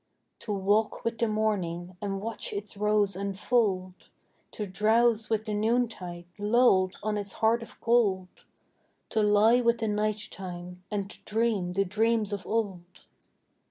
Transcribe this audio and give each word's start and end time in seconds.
To 0.39 0.51
walk 0.51 1.03
with 1.05 1.19
the 1.19 1.27
morning 1.27 1.95
and 2.01 2.19
watch 2.19 2.53
its 2.53 2.75
rose 2.75 3.15
unfold; 3.15 4.09
To 4.53 4.65
drowse 4.65 5.29
with 5.29 5.45
the 5.45 5.53
noontide 5.53 6.25
lulled 6.39 6.97
on 7.03 7.19
its 7.19 7.33
heart 7.33 7.61
of 7.61 7.79
gold; 7.81 8.45
To 9.11 9.21
lie 9.21 9.61
with 9.61 9.77
the 9.77 9.87
night 9.87 10.27
time 10.31 10.83
and 10.89 11.23
dream 11.25 11.73
the 11.73 11.85
dreams 11.85 12.33
of 12.33 12.47
old. 12.47 13.05